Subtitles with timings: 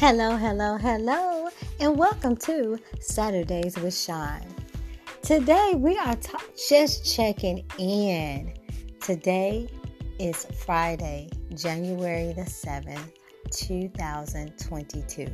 [0.00, 4.40] Hello, hello, hello, and welcome to Saturdays with Shaun.
[5.20, 6.16] Today we are
[6.56, 8.54] just checking in.
[9.02, 9.68] Today
[10.18, 13.12] is Friday, January the 7th,
[13.50, 15.26] 2022.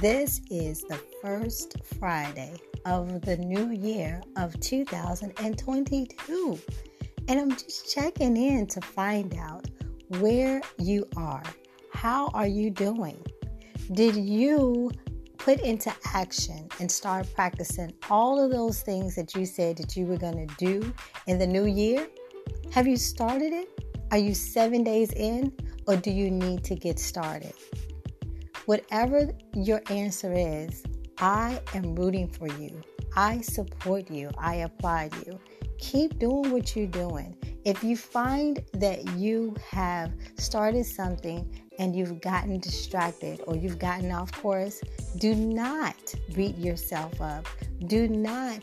[0.00, 6.58] This is the first Friday of the new year of 2022.
[7.28, 9.70] And I'm just checking in to find out
[10.18, 11.44] where you are.
[11.92, 13.24] How are you doing?
[13.92, 14.90] Did you
[15.36, 20.06] put into action and start practicing all of those things that you said that you
[20.06, 20.94] were going to do
[21.26, 22.06] in the new year?
[22.70, 23.68] Have you started it?
[24.10, 25.52] Are you seven days in,
[25.86, 27.52] or do you need to get started?
[28.64, 30.84] Whatever your answer is,
[31.18, 32.80] I am rooting for you.
[33.14, 34.30] I support you.
[34.38, 35.38] I applaud you.
[35.78, 37.36] Keep doing what you're doing.
[37.64, 41.48] If you find that you have started something
[41.78, 44.80] and you've gotten distracted or you've gotten off course,
[45.18, 47.46] do not beat yourself up.
[47.86, 48.60] Do not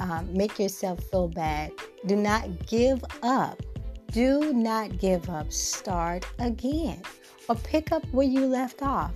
[0.00, 1.72] um, make yourself feel bad.
[2.06, 3.62] Do not give up.
[4.10, 5.50] Do not give up.
[5.50, 7.02] Start again
[7.48, 9.12] or pick up where you left off.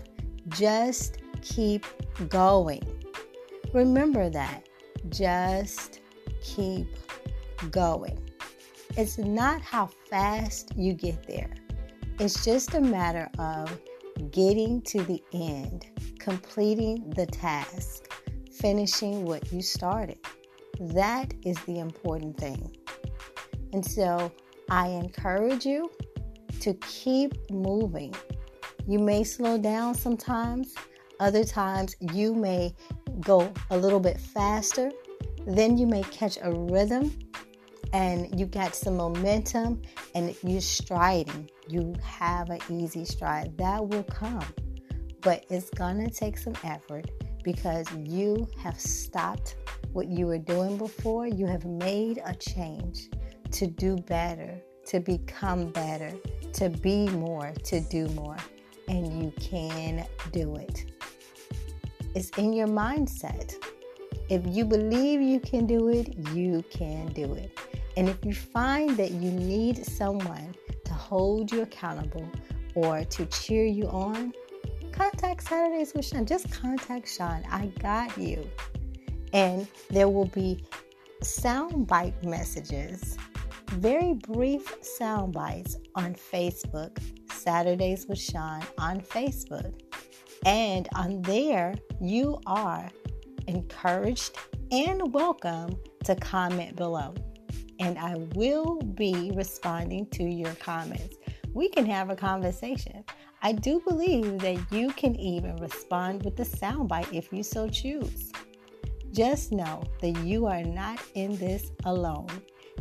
[0.49, 1.85] Just keep
[2.31, 2.83] going.
[3.75, 4.67] Remember that.
[5.11, 6.01] Just
[6.41, 6.87] keep
[7.71, 8.19] going.
[8.97, 11.55] It's not how fast you get there
[12.19, 13.79] it's just a matter of
[14.31, 15.87] getting to the end,
[16.19, 18.11] completing the task,
[18.51, 20.19] finishing what you started.
[20.81, 22.75] That is the important thing.
[23.75, 24.33] And so
[24.71, 25.91] I encourage you
[26.61, 28.15] to keep moving.
[28.87, 30.75] You may slow down sometimes,
[31.21, 32.75] other times you may
[33.21, 34.91] go a little bit faster.
[35.47, 37.13] Then you may catch a rhythm
[37.97, 39.81] and you got some momentum
[40.15, 41.49] and you're striding.
[41.67, 43.57] You have an easy stride.
[43.57, 44.45] That will come.
[45.23, 47.11] But it's to take some effort
[47.43, 49.57] because you have stopped
[49.95, 51.27] what you were doing before.
[51.27, 53.09] You have made a change
[53.53, 56.13] to do better, to become better,
[56.53, 58.37] to be more, to do more.
[58.89, 60.85] And you can do it.
[62.15, 63.55] It's in your mindset.
[64.29, 67.57] If you believe you can do it, you can do it.
[67.97, 72.29] And if you find that you need someone to hold you accountable
[72.75, 74.35] or to cheer you on,
[74.93, 76.27] contact Saturdays with Shaun.
[76.27, 77.43] Just contact Shaun.
[77.51, 78.49] I got you.
[79.33, 80.63] And there will be
[81.23, 83.17] soundbite messages,
[83.69, 86.99] very brief sound bites on Facebook,
[87.33, 89.73] Saturdays with Shaun on Facebook.
[90.45, 92.89] And on there, you are
[93.49, 94.37] encouraged
[94.71, 97.15] and welcome to comment below
[97.81, 101.17] and I will be responding to your comments.
[101.53, 103.05] We can have a conversation.
[103.43, 108.33] I do believe that you can even respond with the soundbite if you so choose.
[109.13, 112.29] Just know that you are not in this alone.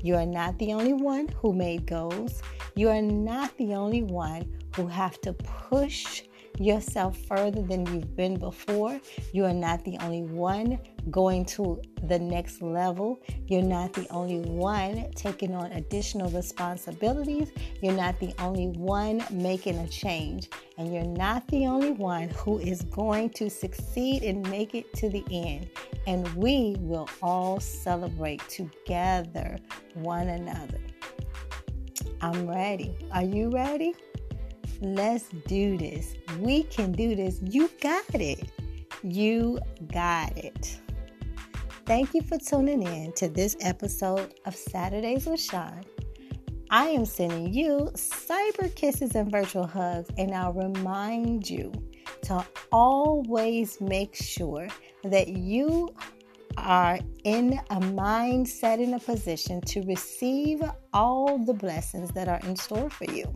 [0.02, 2.42] You are not the only one who made goals.
[2.76, 6.24] You are not the only one who have to push
[6.60, 9.00] yourself further than you've been before.
[9.34, 10.80] You are not the only one
[11.12, 13.22] going to the next level.
[13.48, 17.52] You're not the only one taking on additional responsibilities.
[17.82, 20.50] You're not the only one making a change.
[20.78, 25.10] And you're not the only one who is going to succeed and make it to
[25.10, 25.70] the end.
[26.08, 29.58] And we will all celebrate together
[29.94, 30.80] one another.
[32.22, 32.96] I'm ready.
[33.12, 33.94] Are you ready?
[34.81, 36.16] Let's do this.
[36.40, 37.40] We can do this.
[37.41, 38.52] You got it.
[39.03, 39.59] You
[39.91, 40.80] got it.
[41.86, 45.84] Thank you for tuning in to this episode of Saturdays with Shaun.
[46.72, 51.72] I am sending you cyber kisses and virtual hugs, and I'll remind you
[52.24, 54.68] to always make sure
[55.03, 55.90] that you
[56.58, 62.56] are in a mindset, in a position to receive all the blessings that are in
[62.56, 63.31] store for you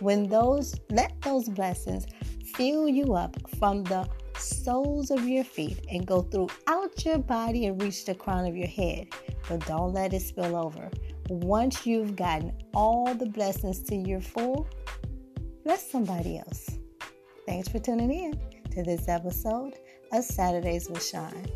[0.00, 2.06] when those let those blessings
[2.54, 7.80] fill you up from the soles of your feet and go throughout your body and
[7.80, 9.08] reach the crown of your head.
[9.48, 10.90] But don't let it spill over.
[11.28, 14.68] Once you've gotten all the blessings to your full,
[15.64, 16.78] bless somebody else.
[17.46, 18.40] Thanks for tuning in
[18.72, 19.74] to this episode
[20.12, 21.46] of Saturdays with Shaun.